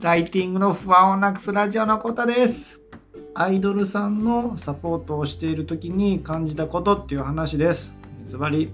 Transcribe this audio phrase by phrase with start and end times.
[0.00, 2.80] ライティングの不安をなくすラジオのことです。
[3.34, 7.92] アイドルさんのサポートをしている時に感じたことっていう話です。
[8.26, 8.72] ズバリ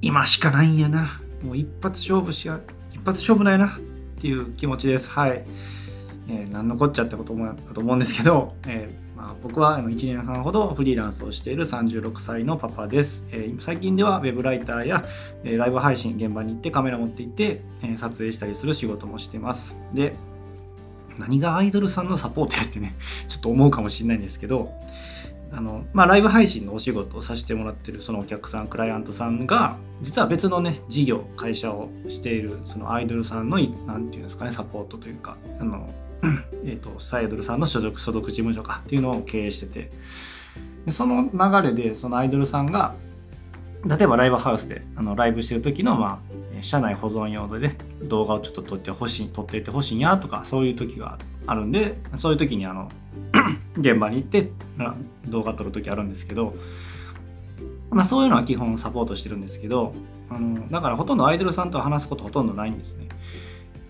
[0.00, 1.20] 今しかないんやな。
[1.42, 2.58] もう一発勝負しや
[2.90, 3.68] 一発勝負ないな。
[3.68, 5.10] っていう気持ちです。
[5.10, 5.44] はい。
[6.30, 13.26] えー、何のこっちゃってこともだと思うんですけど、えー、まあ、僕は1年半ほどフリーランスをしている36歳のパパです。
[13.30, 15.04] えー、最近では web ライターや、
[15.44, 19.76] えライブ配信現場に行ってカメラ持って行って、え撮影したりする仕事もしてます。
[19.92, 20.14] で、
[21.18, 22.94] 何がアイドルさんのサポートやってね、
[23.28, 24.72] ちょっと思うかもしれないんですけど、
[25.52, 35.92] あのまあ、ライブ配信のお仕事をさせてもらってるそのお客さんクライアントさんが実は別のね事業会社をしているそのアイドルさんの何て言うんですかねサポートというかあの
[36.64, 39.90] えと、サイドルさんの所属所属事務所かっていうのを経営してて
[40.86, 42.94] でその流れでそのアイドルさんが
[43.84, 46.20] 例えばライブハウスであのライブしてる時の、ま
[46.58, 52.90] あ、社内保存用で、ね、動画をちょっと撮ってほしい撮っていてほしいんやとかそういう時があるんでそういう時にあの
[53.76, 54.50] 現場に行って
[55.26, 56.54] 動画撮る時あるんですけど、
[57.90, 59.94] まあ、そういうのは基本サポートしてるんですけど
[60.28, 63.08] あのだからほとんどアイドルさんと話すことほとんどないんですね。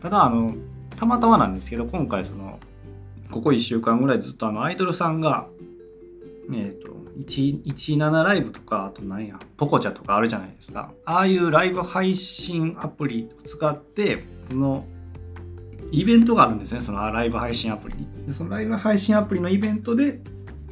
[0.00, 0.55] ただあの
[0.97, 2.59] たまたまなんですけど今回その
[3.31, 5.47] ここ1週間ぐらいずっとあのアイドルさんが
[6.50, 10.93] えっ、ー、と17ライブとかあと何やポコチャとかあるじゃないですか。
[11.05, 14.85] ああいうライブ配信アプリを使ってこの
[15.93, 16.81] イベントがあるんですね。
[16.81, 17.97] そのライブ配信アプリ。
[17.97, 20.21] にでそのライブ配信アプリのイベントで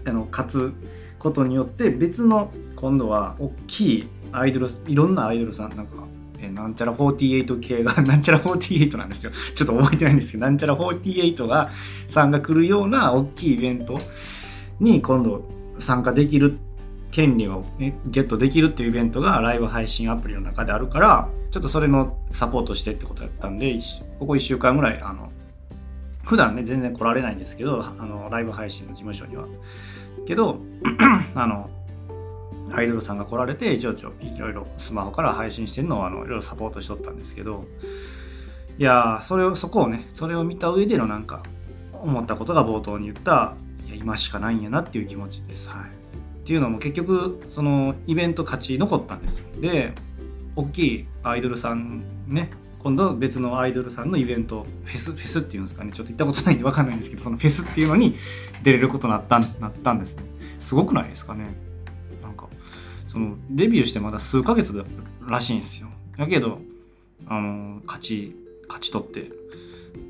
[0.07, 0.73] あの勝つ
[1.19, 6.07] ことによって別の今度は大きいアイドルいろんなアイドルさんなんか
[6.41, 9.33] えなんちゃら48系が なんちゃら48なんですよ。
[9.55, 11.71] ちょっと覚えてないんですけど、なんちゃら48が
[12.09, 13.99] さんが来るような大きいイベント
[14.81, 16.59] に今度参加できる
[17.11, 23.79] 権利を、ね、ゲットできるっていうイベントがライブ配信アプリの中であるからちょっとそれのサポートしてってことやったんで
[24.19, 25.31] ここ1週間ぐらいあの
[26.23, 29.47] 普段ね全然来られないんですけどあのライブ配信の事務所には。
[30.27, 30.61] けど
[31.35, 31.71] あの
[32.73, 33.97] アイドルさんが来られて、一応い
[34.39, 37.65] ろいろスマホから配信してるのをあのいろいろサポートしとったんですけど、
[38.79, 41.43] いやそれを、そこをね、それを見た上でのなんか、
[41.93, 43.55] 思ったことが冒頭に言った、
[43.89, 45.69] いや、今しかないんやなっていう気持ちです。
[45.69, 45.87] はい。
[45.87, 45.89] っ
[46.45, 49.47] ていうのも結局、そのイベント勝ち残ったんですよ。
[49.61, 49.93] で、
[50.57, 58.17] 大きいアイドルさんね、今度別のアイドルさんのイベント、フェス、フェスっていうんですかね、ちょっと行ったことないんで分かんないんですけど、そのフェスっていうのに
[58.63, 60.23] 出れることになったなったんですね。
[60.61, 61.47] すごくないですかね
[62.23, 62.47] なんか。
[63.09, 64.85] そのデビューしてまだ数ヶ月
[65.27, 65.89] らしいんですよ。
[66.17, 66.61] だけど、
[67.27, 68.37] あの、勝ち、
[68.69, 69.31] 勝ち取って、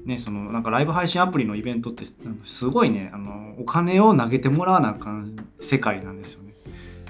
[0.05, 2.05] ね、そのなんかライブ配信アプリのイベントって
[2.45, 6.55] すごいねあのお金を投げてもらわなあかん世界なんですよね。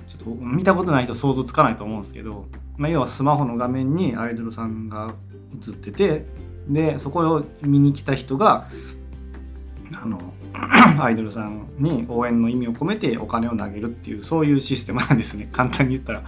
[0.08, 2.46] ちょっと見たことない人想像つかないと思うんですけど、
[2.76, 5.14] まあ、要はスマホの画面にアイドルさんが
[5.64, 6.24] 映ってて
[6.68, 8.68] でそこを見に来た人が
[10.02, 10.20] あの
[11.00, 15.48] アイドルさんに応援の意味を込めてお金を投げるっていうそういうシステムなんですね。
[15.52, 16.24] 簡単に言ったら。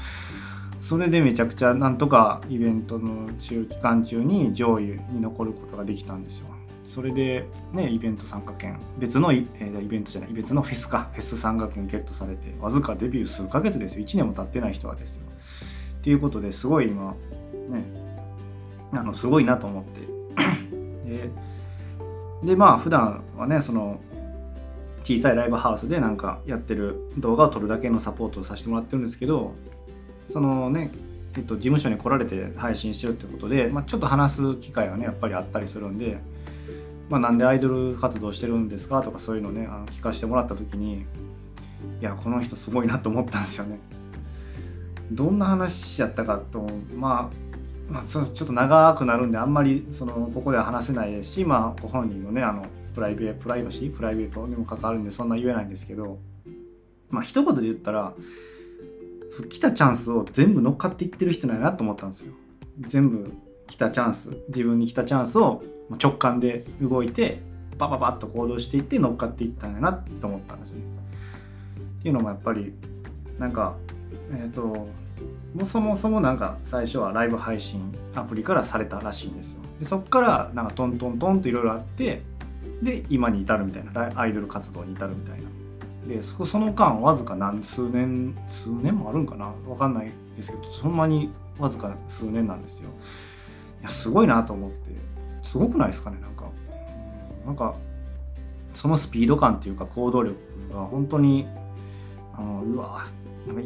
[0.91, 6.49] それでめちゃくちゃなんとかイベントの中期間中に上位に残ることができたんですよ。
[6.85, 14.05] それでねイベント参加券別のイ,、えー、イベントじゃない別のフェスかフェス参加券ゲットされてわずかデビュー数ヶ月ですよ。
[14.05, 15.23] 1年も経ってない人はですよ。
[16.01, 17.15] っていうことですごい今
[17.69, 17.85] ね
[18.91, 20.01] あのすごいなと思って。
[21.09, 21.31] で
[22.43, 24.01] でまあ普段はねその
[25.05, 29.55] 小さいライブハウスでなんかやってる動画を撮るだけのサポートをさせてもらってるんですけど
[30.31, 30.91] そのね
[31.37, 36.19] えっと、事務所に来られて配信してるってことで、まあ、ちょっと話す機会はねやっぱりあったりするんで、
[37.09, 39.01] まあ、なんでアイドル活動してるんですか？
[39.03, 41.03] とかそういうのねあの聞かせてもらった時に
[42.01, 43.79] いやこの人すごいなと思ったんですよね。
[45.13, 47.31] どんな話やったかとま
[47.89, 53.97] あ、まあ、ちょっと長くなるんであんまりそのここでは話せないですし、まあ、ご本人のねあのプライベプライバシー？
[53.97, 56.19] プライベートにも関わるんでそんな言えないんですけど
[57.09, 58.15] まあ一言で言ったら
[59.49, 62.33] 来たチャンスを全部乗っかっていってる人なんやなと思ったんですよ。
[62.81, 63.33] 全部
[63.67, 65.63] 来たチャンス自分に来たチャンスを
[66.03, 67.41] 直感で動いて
[67.79, 70.83] バババッと行動していって乗っかっていったんやなと思ったんですね。
[72.01, 72.75] っていうのもやっぱり
[73.39, 73.77] なんか
[74.33, 74.89] えっ、ー、と
[75.65, 79.61] そもそもなんか最初はライブ配信アプリからされたらしいんですよ。
[79.79, 82.23] でそっからなんかトントントンといろいろあって
[82.83, 85.60] で今に至るみたいなアイドル活動に至るみたいな。
[86.07, 89.53] でその間わずか何数年数年もあるんかな？
[89.67, 92.89] 分かんないですけどそんなにわずか数年なんですよ。
[93.81, 94.91] いやすごいなと思って。
[95.43, 96.19] すごくないですかね？
[96.21, 96.45] なんか。
[97.45, 97.75] なんか
[98.75, 100.37] そのスピード感っていうか行動力
[100.73, 101.47] が本当に
[102.35, 103.05] あのうわ
[103.47, 103.63] なんか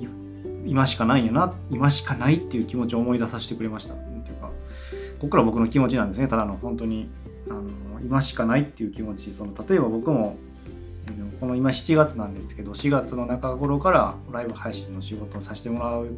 [0.64, 3.94] 今しかないんやな今しかないっていう気持ちを思い出させてくれました。
[3.94, 4.52] っていうかこ
[5.22, 6.28] こから僕の気持ちなんですね。
[6.28, 7.10] ただの本当に
[7.48, 7.62] あの
[8.00, 9.30] 今しかないっていう気持ち。
[9.32, 10.36] その例えば僕も
[11.40, 16.08] この今7月なんですけど4月の中頃からライブ配信の仕事をさせてもらう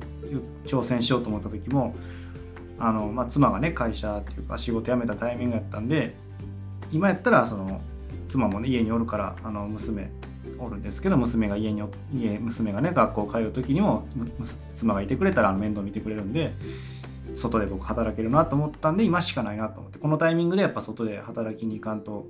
[0.67, 1.95] 挑戦しようと思った時も
[2.79, 6.15] あの、まあ、妻がね会社っていうか仕事辞めたタイミングやったんで
[6.93, 7.81] 今やったらその
[8.29, 10.11] 妻もね家におるからあの娘
[10.59, 11.83] おるんですけど娘が家に
[12.15, 14.07] 家娘がね学校通う時にも
[14.75, 16.55] 妻がいてくれたら面倒見てくれるんで
[17.35, 22.27] 外で僕働けるなと思ったんで今しかないなと思ってこのタイミングでやっぱ外で働きに行かんと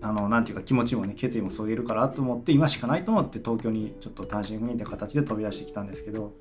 [0.00, 6.32] あのなんていうか気持ちもね決意もそげるからと思って今しかないと思って東京にちょっと単身赴任って形で飛び出してきたんですけど、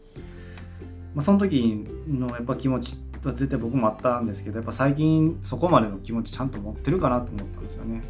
[1.16, 8.02] まあ、その時のやっぱ気持ちは絶対僕もあったんですけどやっぱ最近そこまでの気持ちちゃんと持ってるかなと思ったんですよね。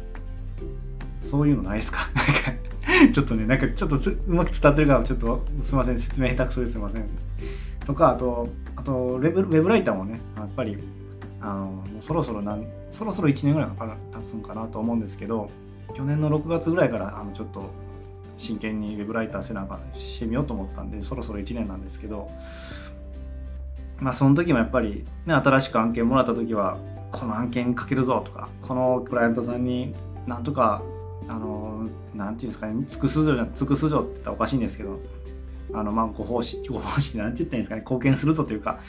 [1.22, 1.98] そういうのないですか？
[3.12, 7.04] ちょっとね、なんかちょっとうまく伝わってるから、ちょっとすみません、説明下手くそですいません。
[7.86, 10.76] とか、あと、あとウェブ、ウェブライターもね、やっぱり、
[11.42, 15.50] あの、もうそろそろなん、そろそろ1年ぐらいかか経つんかなと思うんですけど、
[15.94, 17.70] 去年の6月ぐらいから、あの、ちょっと、
[18.38, 22.28] 真剣にウェブライターせなあかしてみようと思ったんで、そろそろ1年なんですけど、
[23.98, 26.78] まあ、その時もやっぱり、ね、新しく案件もらった時は、
[27.12, 29.94] この案件かけるぞとか、このクライアントさんに
[30.26, 30.82] なんとか
[31.28, 35.00] あのなんていうんですかね尽くすぞ尽くすぞって言ったらおかしいんですけど
[35.72, 38.80] あのまあご奉仕ご奉仕って何て言ったらいいんですかね貢献するぞというか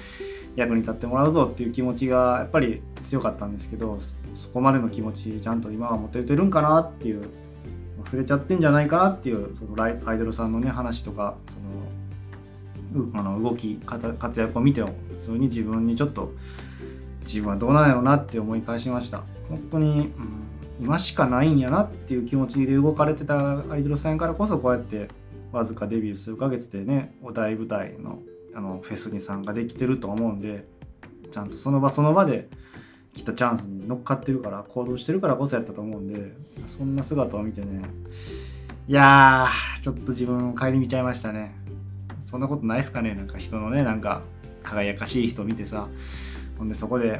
[0.55, 3.99] 役に立ってもらうぞっていう気持ちがやっぱり強かったんですけど
[4.35, 7.27] そこまでの気持ちちゃんと今は持ててるんかなっていう
[8.03, 11.35] 忘れちゃってんじゃないかなっていうそのライアイドルさんのね話とか
[12.93, 16.31] そのあの動き活躍を見ても普通に自分にちょっと
[17.21, 19.23] 自分はどうなんやろうなって思い返しました。
[19.49, 20.43] 本当に、うん
[20.79, 25.07] 今しかないんやなっていう気持ちで動かれてたアイドルさんからこそこうやって
[25.51, 28.19] わずかデビュー数ヶ月でねお大舞台の
[28.55, 30.65] あのフェスに参加できてると思うんで
[31.31, 32.49] ちゃんとその場その場で
[33.13, 36.33] 来たチャンスに乗っかってるから行動してるからこそやったと思うんで
[36.67, 37.81] そんな姿を見てね
[38.87, 41.55] いやーちょっと自分を顧みちゃいましたね。
[42.21, 44.23] そんなことないっすかねなんか人のねなんか
[44.63, 45.87] 輝かしい人見てさ。
[46.57, 47.19] ほんでそこで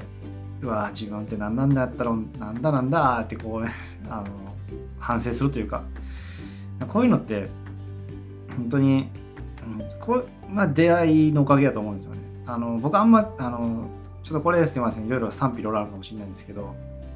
[0.61, 3.71] うわ自分って何なんだったらなんだなんだってこうね
[4.09, 4.25] あの
[4.99, 5.83] 反省するというか。
[6.87, 7.47] こういうのって
[8.55, 9.07] 本当に、
[9.79, 12.19] うん、こう、まあ、出会いのおかげだと思うんですよね。
[12.45, 13.89] あの僕あんまあの
[14.23, 15.07] ちょっとこれすいません。
[15.07, 16.75] いろいろ賛否いろいろあるかもしれないんですけど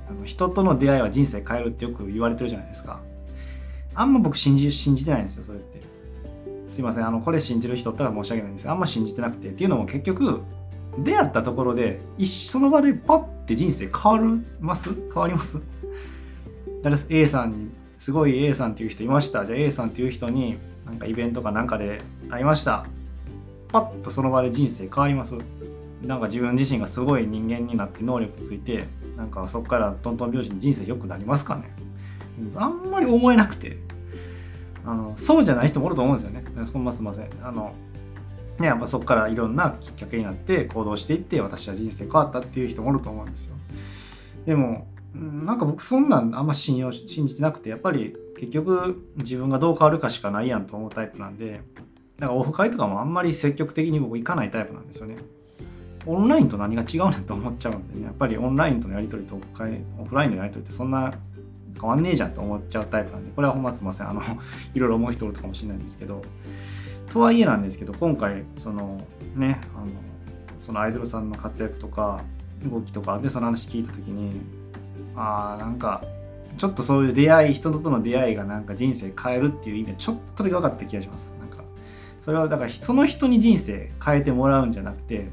[0.10, 3.00] あの人との出会いは人生変えるってよく言われてるじゃないですか。
[3.94, 5.82] あんま僕信じ信じてないんですよそれって。
[6.70, 7.08] すいません。
[7.08, 9.50] あのこれ信じる人ったら申し訳ないんですがあんま信じてなくて。
[9.50, 10.42] っていうのも結局
[10.98, 14.94] 出会ったところでその場でパッて人生変わります？
[14.94, 15.62] 変わります？
[16.82, 19.46] 誰 A さんにすごい A さんっていう人いました。
[19.46, 22.86] じゃあ A さんっていう人になんかイベントかなんかで会いました。
[23.72, 25.36] パッとその場で人生変わります。
[26.04, 28.86] なんか自分自身がすごい人間になって能力ついて
[29.18, 31.74] なんかそこからトントン拍子に人生良くなりますかね。
[32.56, 33.78] あんまり思えなくて。
[34.88, 36.46] あのそうじゃない人もおると思うんですよね。
[36.72, 37.30] ほんますいません。
[37.44, 37.74] あの
[38.58, 43.56] ね、やっぱそこからいろんなきっかけになって行動していって私は人生変わったっていう人もおると思うんですよ。
[44.46, 51.62] でもなんか僕そんなんあんま信用信じてなくてやっぱり結局自分がどう変わるかしかないやんと思うタイプなんで
[52.20, 55.18] だからオフ会とかもあんまり積極的に僕行かないタイプなんですよね。
[56.06, 58.06] オンラインと何が違うねんと思っちゃうんでね。
[58.06, 61.14] やっぱりオンラインとのやり取りとオフ会オフラインのやり取りってそんな
[61.80, 63.32] 変わんねえじゃんと思っちゃうタイプなんで。
[63.36, 64.10] これはほんますいません。
[64.10, 64.22] あの
[64.74, 66.22] いろいろ思う人おるかもしれないんですけど。
[67.10, 69.02] とはいえなんですけど今回その
[69.36, 69.88] ねあの
[70.62, 72.22] そのアイドルさんの活躍とか
[72.70, 74.42] 動きとかでその話聞いた時に
[75.16, 76.04] ああなんか
[76.58, 81.34] ちょっとそういう出会い人との出会いがなんか人生変えるっていう意味はちょっとだけ分かった気がします。
[82.28, 85.30] それはだからその人に人生変えてもらうんじゃなくて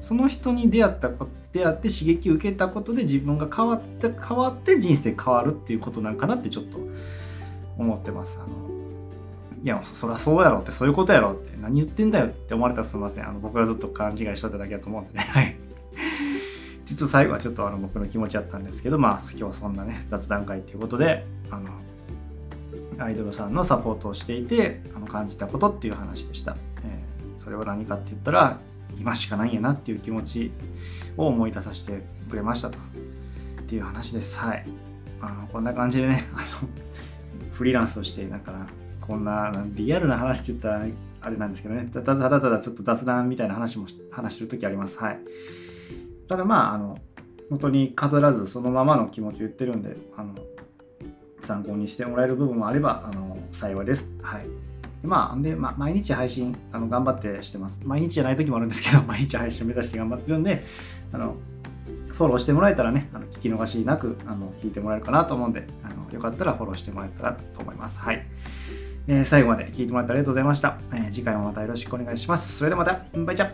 [0.00, 6.78] その人に出会ったこと出会って刺激を受けたことで自分が変わって変わって人生変わるっていうことなんかなってちょっと
[7.76, 8.70] 思ってますあの
[9.62, 13.28] いや、そりゃそうやろって、そういうことやろって、何言ってんだよって思われたらすみません。
[13.28, 15.20] あの僕がずっと勘違いしとっただけだと思うんでね。
[15.28, 15.54] はい。
[16.86, 21.68] ちょっと最後はちょっとあの僕の気持ちだったんですけど、まあ今日はそんなね、雑談会ということで、あの、
[23.00, 26.56] アイドルさんのサポートをしていて、あの感じたことっていう話でした。
[26.84, 28.58] えー、それは何かって言ったら、
[28.98, 30.52] 今しかないんやなっていう気持ち
[31.16, 32.78] を思い出させてくれましたと。
[32.78, 34.38] っていう話です。
[34.38, 34.66] はい。
[35.20, 36.44] あのこんな感じでね、 あの
[37.52, 38.52] フリーランスとして、なんか
[39.00, 40.86] こんなリアルな話って言ったら
[41.22, 45.18] あれなんですけどねただただただちょっと雑談みたいな話も話してる時ありますはい
[46.28, 46.98] ただまああの
[47.50, 50.34] 本当に飾らずそのままの気持ちを言ってるんであの
[51.40, 54.70] 参考にしてもらえる部分もあればあの幸いですはい
[55.02, 57.80] でまあ、で、まあ、毎日配信あの頑張ってしてます。
[57.84, 60.62] 毎日じゃない時もあるんですけど、 毎日配信を目指して頑張ってるんで、
[61.12, 61.36] あの
[62.08, 68.00] フフォローしてもらえたらね、あの聞き逃しなくあの聞いてもらえるかなと思うんであの、よかったらフォローしてもらえたらと思います。
[68.00, 68.26] はい。
[69.08, 72.58] えー、最後まで聞いてもらってありがとうございました、えー、次回もまたよろしくお願いします。
[72.58, 73.50] それではまた、バイチャ